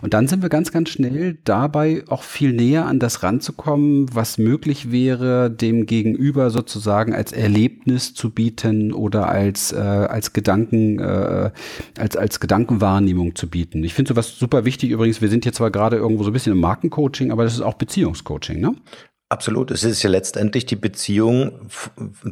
[0.03, 4.39] Und dann sind wir ganz, ganz schnell dabei, auch viel näher an das ranzukommen, was
[4.39, 11.51] möglich wäre, dem Gegenüber sozusagen als Erlebnis zu bieten oder als, äh, als Gedanken, äh,
[11.99, 13.85] als, als Gedankenwahrnehmung zu bieten.
[13.85, 14.91] Ich finde sowas super wichtig.
[14.91, 17.61] Übrigens, wir sind jetzt zwar gerade irgendwo so ein bisschen im Markencoaching, aber das ist
[17.61, 18.75] auch Beziehungscoaching, ne?
[19.29, 19.73] Absolut.
[19.73, 21.69] Es ist ja letztendlich die Beziehung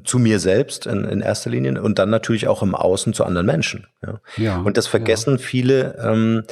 [0.04, 3.46] zu mir selbst in, in, erster Linie und dann natürlich auch im Außen zu anderen
[3.46, 3.88] Menschen.
[4.00, 4.20] Ja.
[4.36, 5.38] ja und das vergessen ja.
[5.38, 6.44] viele, ähm,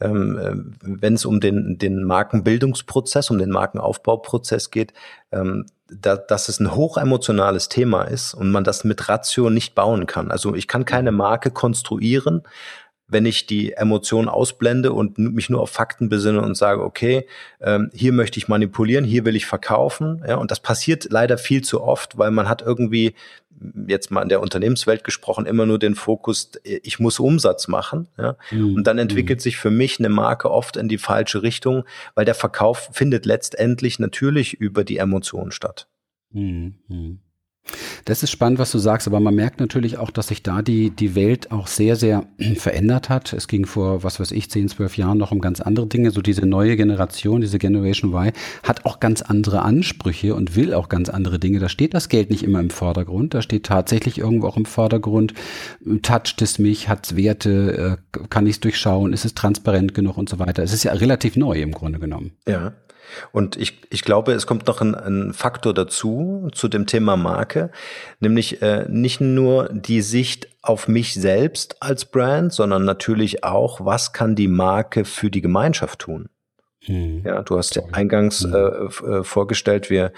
[0.00, 4.92] ähm, äh, wenn es um den, den Markenbildungsprozess, um den Markenaufbauprozess geht,
[5.32, 10.06] ähm, da, dass es ein hochemotionales Thema ist und man das mit Ratio nicht bauen
[10.06, 10.30] kann.
[10.30, 11.18] Also ich kann keine mhm.
[11.18, 12.42] Marke konstruieren,
[13.08, 17.26] wenn ich die Emotionen ausblende und mich nur auf Fakten besinne und sage, okay,
[17.60, 20.24] ähm, hier möchte ich manipulieren, hier will ich verkaufen.
[20.26, 23.14] Ja, und das passiert leider viel zu oft, weil man hat irgendwie
[23.86, 28.08] jetzt mal in der Unternehmenswelt gesprochen, immer nur den Fokus, ich muss Umsatz machen.
[28.18, 28.36] Ja?
[28.50, 28.76] Mhm.
[28.76, 29.42] Und dann entwickelt mhm.
[29.42, 33.98] sich für mich eine Marke oft in die falsche Richtung, weil der Verkauf findet letztendlich
[33.98, 35.88] natürlich über die Emotionen statt.
[36.32, 37.20] Mhm.
[38.04, 40.90] Das ist spannend, was du sagst, aber man merkt natürlich auch, dass sich da die,
[40.90, 42.26] die Welt auch sehr, sehr
[42.56, 43.32] verändert hat.
[43.32, 46.10] Es ging vor, was weiß ich, 10, 12 Jahren noch um ganz andere Dinge.
[46.10, 50.88] So diese neue Generation, diese Generation Y, hat auch ganz andere Ansprüche und will auch
[50.88, 51.58] ganz andere Dinge.
[51.58, 53.34] Da steht das Geld nicht immer im Vordergrund.
[53.34, 55.34] Da steht tatsächlich irgendwo auch im Vordergrund,
[56.02, 60.16] toucht es mich, hat es Werte, äh, kann ich es durchschauen, ist es transparent genug
[60.16, 60.62] und so weiter.
[60.62, 62.32] Es ist ja relativ neu im Grunde genommen.
[62.46, 62.74] Ja.
[63.32, 67.70] Und ich, ich glaube, es kommt noch ein, ein Faktor dazu, zu dem Thema Marke,
[68.20, 74.12] nämlich äh, nicht nur die Sicht auf mich selbst als Brand, sondern natürlich auch, was
[74.12, 76.28] kann die Marke für die Gemeinschaft tun.
[76.88, 77.22] Mhm.
[77.24, 78.54] Ja, du hast ja eingangs mhm.
[78.54, 80.12] äh, äh, vorgestellt, wir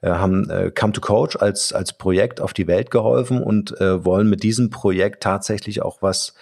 [0.00, 4.04] äh, haben äh, Come to Coach als, als Projekt auf die Welt geholfen und äh,
[4.04, 6.34] wollen mit diesem Projekt tatsächlich auch was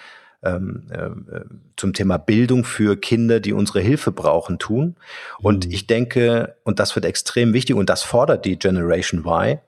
[0.42, 1.40] ähm, äh,
[1.76, 4.96] zum Thema Bildung für Kinder, die unsere Hilfe brauchen, tun.
[5.38, 5.72] Und mhm.
[5.72, 9.58] ich denke, und das wird extrem wichtig und das fordert die Generation Y.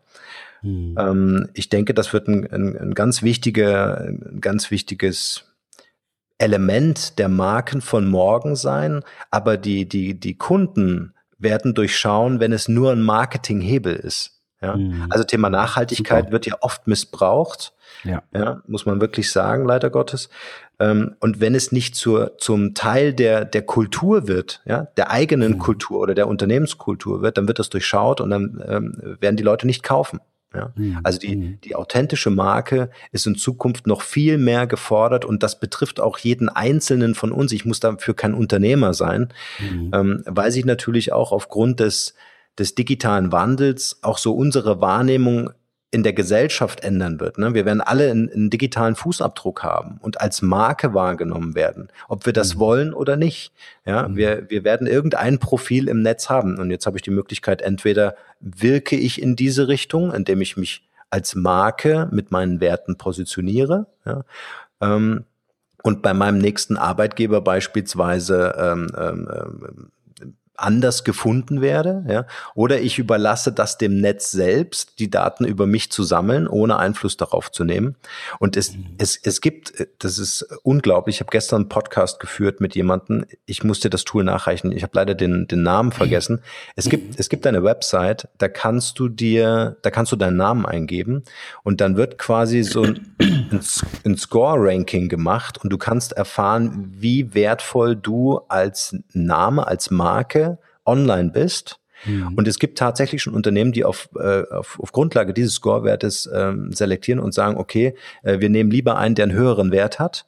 [0.63, 0.97] Mhm.
[0.99, 5.45] Ähm, ich denke, das wird ein, ein, ein ganz wichtiger, ein ganz wichtiges
[6.39, 12.69] Element der Marken von morgen sein, aber die, die, die Kunden werden durchschauen, wenn es
[12.69, 14.38] nur ein Marketinghebel ist.
[14.61, 14.77] Ja?
[14.77, 15.07] Mhm.
[15.11, 16.33] Also Thema Nachhaltigkeit Super.
[16.33, 17.73] wird ja oft missbraucht.
[18.05, 18.23] Ja.
[18.33, 20.29] ja, muss man wirklich sagen, leider Gottes.
[20.79, 25.55] Ähm, und wenn es nicht zur, zum Teil der, der Kultur wird, ja, der eigenen
[25.55, 25.59] mhm.
[25.59, 29.67] Kultur oder der Unternehmenskultur wird, dann wird das durchschaut und dann ähm, werden die Leute
[29.67, 30.21] nicht kaufen.
[30.55, 30.73] Ja?
[30.77, 31.01] Mhm.
[31.03, 31.61] Also die, mhm.
[31.63, 36.49] die authentische Marke ist in Zukunft noch viel mehr gefordert und das betrifft auch jeden
[36.49, 37.53] Einzelnen von uns.
[37.53, 39.91] Ich muss dafür kein Unternehmer sein, mhm.
[39.93, 42.15] ähm, weil sich natürlich auch aufgrund des,
[42.59, 45.51] des digitalen Wandels auch so unsere Wahrnehmung
[45.91, 47.39] in der Gesellschaft ändern wird.
[47.39, 47.55] Ne?
[47.55, 52.35] Wir werden alle einen, einen, digitalen Fußabdruck haben und als Marke wahrgenommen werden, ob wir
[52.35, 52.59] das mhm.
[52.59, 53.53] wollen oder nicht.
[53.87, 54.17] Ja, mhm.
[54.17, 56.59] wir, wir werden irgendein Profil im Netz haben.
[56.59, 60.87] Und jetzt habe ich die Möglichkeit, entweder wirke ich in diese Richtung, indem ich mich
[61.09, 63.87] als Marke mit meinen Werten positioniere.
[64.05, 64.25] Ja,
[64.83, 65.25] ähm,
[65.83, 69.91] und bei meinem nächsten Arbeitgeber beispielsweise ähm, ähm, ähm
[70.59, 75.91] anders gefunden werde, ja, oder ich überlasse das dem Netz selbst, die Daten über mich
[75.93, 77.97] zu sammeln, ohne Einfluss darauf zu nehmen.
[78.39, 78.87] Und es, mhm.
[78.99, 83.63] es, es gibt, das ist unglaublich, ich habe gestern einen Podcast geführt mit jemandem, ich
[83.63, 86.43] musste das Tool nachreichen, ich habe leider den, den Namen vergessen.
[86.75, 90.67] Es gibt, es gibt eine Website, da kannst du dir, da kannst du deinen Namen
[90.67, 91.23] eingeben
[91.63, 93.15] und dann wird quasi so ein,
[94.05, 100.48] ein Score-Ranking gemacht und du kannst erfahren, wie wertvoll du als Name, als Marke
[100.89, 101.81] online bist.
[102.05, 102.35] Mhm.
[102.37, 106.73] Und es gibt tatsächlich schon Unternehmen, die auf, äh, auf, auf Grundlage dieses Scorewertes ähm,
[106.73, 110.27] selektieren und sagen, okay, äh, wir nehmen lieber einen, der einen höheren Wert hat,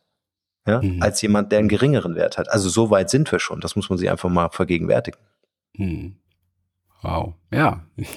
[0.66, 1.00] ja, mhm.
[1.00, 2.50] als jemand, der einen geringeren Wert hat.
[2.50, 3.60] Also so weit sind wir schon.
[3.60, 5.20] Das muss man sich einfach mal vergegenwärtigen.
[5.76, 6.16] Mhm.
[7.02, 7.34] Wow.
[7.52, 7.84] Ja.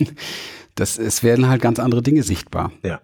[0.75, 2.71] Das, es werden halt ganz andere Dinge sichtbar.
[2.81, 3.01] Ja.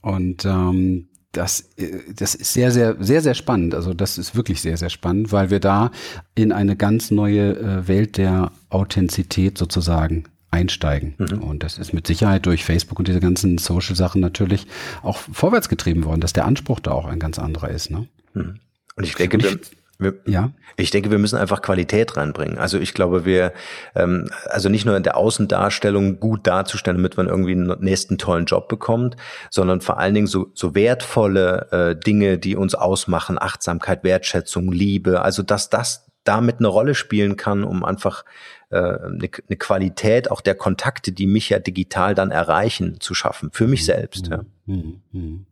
[0.00, 3.74] Und ähm, das, äh, das ist sehr, sehr, sehr, sehr spannend.
[3.74, 5.90] Also das ist wirklich sehr, sehr spannend, weil wir da
[6.34, 11.14] in eine ganz neue äh, Welt der Authentizität sozusagen einsteigen.
[11.18, 11.42] Mhm.
[11.42, 14.66] Und das ist mit Sicherheit durch Facebook und diese ganzen Social-Sachen natürlich
[15.02, 17.90] auch vorwärts getrieben worden, dass der Anspruch da auch ein ganz anderer ist.
[17.90, 18.08] Ne?
[18.34, 18.58] Mhm.
[18.96, 19.58] Und ich denke, wir,
[20.00, 20.50] wir, ja.
[20.76, 22.58] Ich denke, wir müssen einfach Qualität reinbringen.
[22.58, 23.52] Also ich glaube, wir,
[23.94, 28.46] ähm, also nicht nur in der Außendarstellung gut darzustellen, damit man irgendwie einen nächsten tollen
[28.46, 29.16] Job bekommt,
[29.50, 35.22] sondern vor allen Dingen so, so wertvolle äh, Dinge, die uns ausmachen, Achtsamkeit, Wertschätzung, Liebe,
[35.22, 38.24] also dass das damit eine Rolle spielen kann, um einfach
[38.70, 43.50] äh, eine, eine Qualität auch der Kontakte, die mich ja digital dann erreichen, zu schaffen,
[43.52, 44.28] für mich selbst.
[44.28, 44.44] Ja.
[44.66, 45.46] Mhm.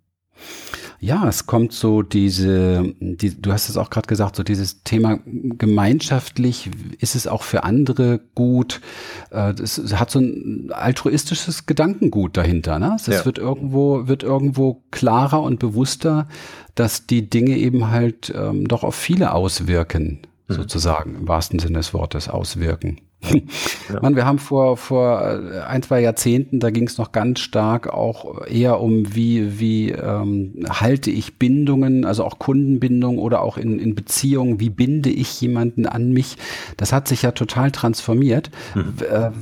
[1.01, 5.21] Ja, es kommt so diese, die, du hast es auch gerade gesagt, so dieses Thema
[5.25, 8.81] gemeinschaftlich, ist es auch für andere gut?
[9.31, 12.81] Äh, es hat so ein altruistisches Gedankengut dahinter.
[12.81, 12.97] Ne?
[12.97, 13.25] Es ja.
[13.25, 16.27] wird irgendwo, wird irgendwo klarer und bewusster,
[16.75, 20.55] dass die Dinge eben halt ähm, doch auf viele auswirken, mhm.
[20.55, 23.01] sozusagen, im wahrsten Sinne des Wortes auswirken.
[23.91, 24.01] Ja.
[24.03, 27.89] Mann, wir haben vor, vor äh, ein, zwei Jahrzehnten, da ging es noch ganz stark
[27.89, 33.79] auch eher um, wie, wie ähm, halte ich Bindungen, also auch Kundenbindung oder auch in,
[33.79, 36.37] in Beziehungen, wie binde ich jemanden an mich.
[36.77, 38.51] Das hat sich ja total transformiert.
[38.75, 39.33] Mhm.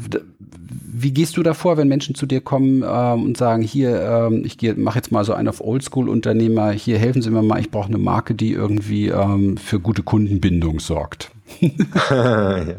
[0.99, 4.59] Wie gehst du davor, wenn Menschen zu dir kommen ähm, und sagen, hier, ähm, ich
[4.77, 7.99] mache jetzt mal so einen auf Oldschool-Unternehmer, hier helfen Sie mir mal, ich brauche eine
[7.99, 11.33] Marke, die irgendwie ähm, für gute Kundenbindung sorgt.
[11.61, 12.73] Mm,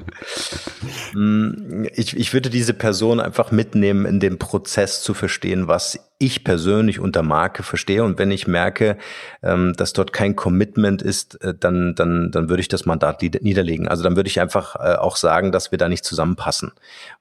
[1.94, 7.00] ich, ich würde diese Person einfach mitnehmen, in dem Prozess zu verstehen, was ich persönlich
[7.00, 8.04] unter Marke verstehe.
[8.04, 8.98] Und wenn ich merke,
[9.44, 13.88] ähm, dass dort kein Commitment ist, äh, dann, dann, dann würde ich das Mandat niederlegen.
[13.88, 16.72] Also dann würde ich einfach äh, auch sagen, dass wir da nicht zusammenpassen.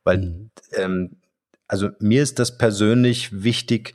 [0.04, 0.50] Weil, mhm.
[0.72, 1.10] ähm,
[1.68, 3.94] also mir ist das persönlich wichtig.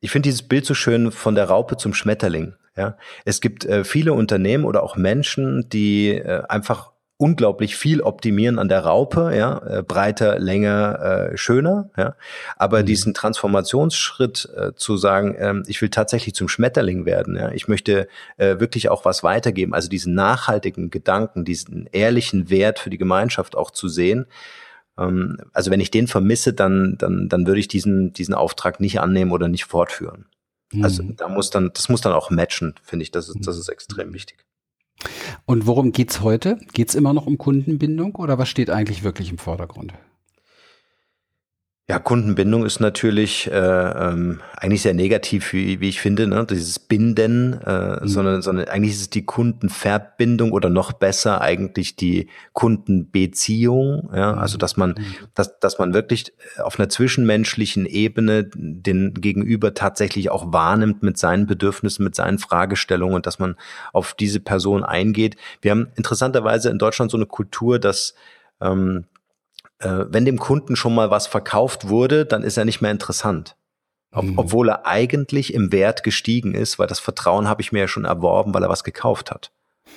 [0.00, 2.54] Ich finde dieses Bild so schön von der Raupe zum Schmetterling.
[2.76, 6.89] Ja, es gibt äh, viele Unternehmen oder auch Menschen, die äh, einfach
[7.20, 12.16] unglaublich viel optimieren an der Raupe, ja, äh, breiter, länger, äh, schöner, ja.
[12.56, 12.86] Aber mhm.
[12.86, 18.08] diesen Transformationsschritt äh, zu sagen, ähm, ich will tatsächlich zum Schmetterling werden, ja, ich möchte
[18.38, 23.54] äh, wirklich auch was weitergeben, also diesen nachhaltigen Gedanken, diesen ehrlichen Wert für die Gemeinschaft
[23.54, 24.24] auch zu sehen.
[24.98, 28.98] Ähm, also wenn ich den vermisse, dann, dann, dann würde ich diesen, diesen Auftrag nicht
[28.98, 30.24] annehmen oder nicht fortführen.
[30.82, 31.16] Also mhm.
[31.16, 33.10] da muss dann, das muss dann auch matchen, finde ich.
[33.10, 34.14] Das ist, das ist extrem mhm.
[34.14, 34.46] wichtig.
[35.46, 36.58] Und worum geht's heute?
[36.72, 39.94] Geht's immer noch um Kundenbindung oder was steht eigentlich wirklich im Vordergrund?
[41.90, 46.46] Ja, Kundenbindung ist natürlich äh, ähm, eigentlich sehr negativ, wie, wie ich finde, ne?
[46.48, 48.06] dieses Binden, äh, mhm.
[48.06, 54.38] sondern, sondern eigentlich ist es die Kundenverbindung oder noch besser eigentlich die Kundenbeziehung, ja, mhm.
[54.38, 55.04] also dass man, mhm.
[55.34, 61.48] dass, dass man wirklich auf einer zwischenmenschlichen Ebene den Gegenüber tatsächlich auch wahrnimmt mit seinen
[61.48, 63.56] Bedürfnissen, mit seinen Fragestellungen und dass man
[63.92, 65.34] auf diese Person eingeht.
[65.60, 68.14] Wir haben interessanterweise in Deutschland so eine Kultur, dass
[68.60, 69.06] ähm,
[69.80, 73.56] äh, wenn dem Kunden schon mal was verkauft wurde, dann ist er nicht mehr interessant.
[74.12, 74.38] Ob, mhm.
[74.38, 78.04] Obwohl er eigentlich im Wert gestiegen ist, weil das Vertrauen habe ich mir ja schon
[78.04, 79.52] erworben, weil er was gekauft hat.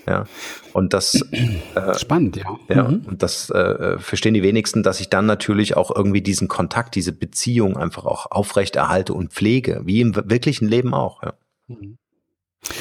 [0.08, 0.26] Ja,
[0.74, 2.58] und das äh, spannend, ja.
[2.67, 3.06] Ja, mhm.
[3.06, 7.12] und das äh, verstehen die wenigsten, dass ich dann natürlich auch irgendwie diesen Kontakt, diese
[7.12, 11.24] Beziehung einfach auch aufrechterhalte und pflege, wie im wirklichen Leben auch.
[11.24, 11.34] Ja.
[11.67, 11.98] Mhm.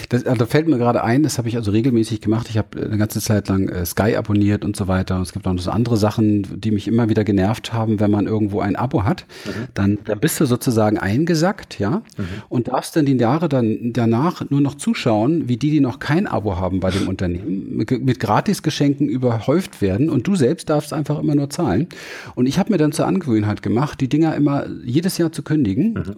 [0.08, 2.46] Das, also da fällt mir gerade ein, das habe ich also regelmäßig gemacht.
[2.48, 5.16] Ich habe eine ganze Zeit lang äh, Sky abonniert und so weiter.
[5.16, 8.10] Und es gibt auch noch so andere Sachen, die mich immer wieder genervt haben, wenn
[8.10, 9.26] man irgendwo ein Abo hat.
[9.44, 9.50] Mhm.
[9.74, 12.24] Dann, dann bist du sozusagen eingesackt, ja, mhm.
[12.48, 16.26] und darfst dann die Jahre dann danach nur noch zuschauen, wie die, die noch kein
[16.26, 21.18] Abo haben bei dem Unternehmen, mit, mit Gratisgeschenken überhäuft werden und du selbst darfst einfach
[21.18, 21.88] immer nur zahlen.
[22.34, 25.94] Und ich habe mir dann zur Angewohnheit gemacht, die Dinger immer jedes Jahr zu kündigen.
[25.94, 26.14] Mhm.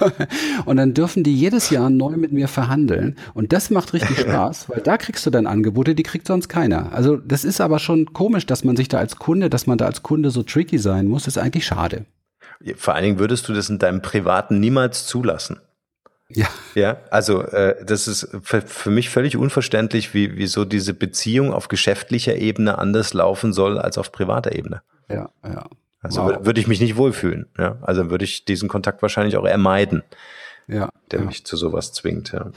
[0.66, 3.16] und dann dürfen die jedes Jahr neu mit mir verhandeln vorstellen.
[3.34, 6.92] Und das macht richtig Spaß, weil da kriegst du dann Angebote, die kriegt sonst keiner.
[6.92, 9.86] Also das ist aber schon komisch, dass man sich da als Kunde, dass man da
[9.86, 12.04] als Kunde so tricky sein muss, ist eigentlich schade.
[12.76, 15.60] Vor allen Dingen würdest du das in deinem Privaten niemals zulassen.
[16.30, 16.48] Ja.
[16.74, 21.68] Ja, also äh, das ist für, für mich völlig unverständlich, wie wieso diese Beziehung auf
[21.68, 24.82] geschäftlicher Ebene anders laufen soll als auf privater Ebene.
[25.08, 25.66] Ja, ja.
[26.00, 26.44] Also wow.
[26.44, 27.46] würde ich mich nicht wohlfühlen.
[27.56, 30.02] Ja, also würde ich diesen Kontakt wahrscheinlich auch ermeiden.
[30.68, 31.26] Ja, der ja.
[31.26, 32.32] mich zu sowas zwingt.
[32.32, 32.52] Ja.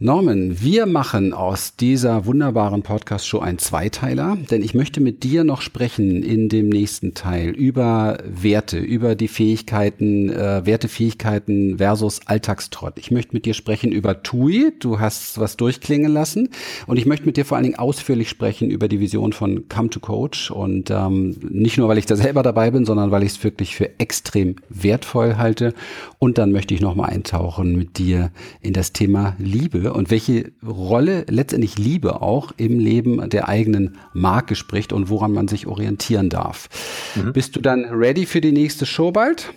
[0.00, 5.60] Norman, wir machen aus dieser wunderbaren Podcast-Show einen Zweiteiler, denn ich möchte mit dir noch
[5.60, 12.96] sprechen in dem nächsten Teil über Werte, über die Fähigkeiten, äh, Wertefähigkeiten versus Alltagstrott.
[13.00, 16.50] Ich möchte mit dir sprechen über TUI, du hast was durchklingen lassen
[16.86, 19.90] und ich möchte mit dir vor allen Dingen ausführlich sprechen über die Vision von Come
[19.90, 23.32] to Coach und ähm, nicht nur, weil ich da selber dabei bin, sondern weil ich
[23.32, 25.74] es wirklich für extrem wertvoll halte
[26.20, 28.30] und dann möchte ich nochmal eintauchen mit dir
[28.60, 33.98] in das Thema Liebe Rolle und welche Rolle letztendlich Liebe auch im Leben der eigenen
[34.12, 36.68] Marke spricht und woran man sich orientieren darf.
[37.14, 37.32] Mhm.
[37.32, 39.52] Bist du dann ready für die nächste Show bald?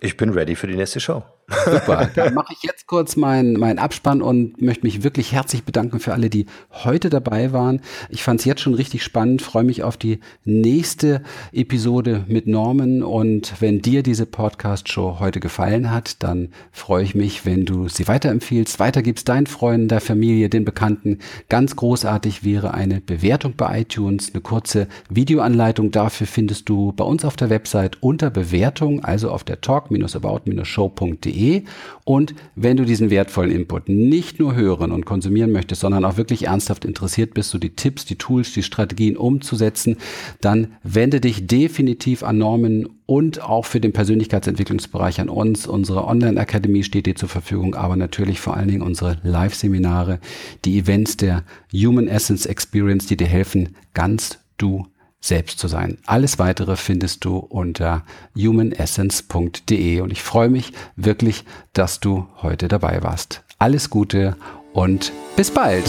[0.00, 1.22] Ich bin ready für die nächste Show.
[1.46, 2.10] Super.
[2.14, 6.14] Dann mache ich jetzt kurz meinen mein Abspann und möchte mich wirklich herzlich bedanken für
[6.14, 7.80] alle, die heute dabei waren.
[8.08, 13.02] Ich fand es jetzt schon richtig spannend, freue mich auf die nächste Episode mit Norman.
[13.02, 18.08] Und wenn dir diese Podcast-Show heute gefallen hat, dann freue ich mich, wenn du sie
[18.08, 21.18] weiterempfiehlst, weitergibst deinen Freunden, der Familie, den Bekannten.
[21.50, 24.30] Ganz großartig wäre eine Bewertung bei iTunes.
[24.32, 29.44] Eine kurze Videoanleitung dafür findest du bei uns auf der Website unter Bewertung, also auf
[29.44, 31.62] der talk-about-show.de www.ernsthaft.de.
[32.04, 36.46] Und wenn du diesen wertvollen Input nicht nur hören und konsumieren möchtest, sondern auch wirklich
[36.46, 39.96] ernsthaft interessiert bist, so die Tipps, die Tools, die Strategien umzusetzen,
[40.40, 45.66] dann wende dich definitiv an Norman und auch für den Persönlichkeitsentwicklungsbereich an uns.
[45.66, 50.20] Unsere Online-Akademie steht dir zur Verfügung, aber natürlich vor allen Dingen unsere Live-Seminare,
[50.64, 51.42] die Events der
[51.72, 54.86] Human Essence Experience, die dir helfen, ganz du
[55.24, 55.98] selbst zu sein.
[56.06, 58.02] Alles weitere findest du unter
[58.36, 63.42] humanessence.de und ich freue mich wirklich, dass du heute dabei warst.
[63.58, 64.36] Alles Gute
[64.74, 65.84] und bis bald.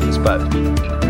[0.00, 1.03] Bis bald.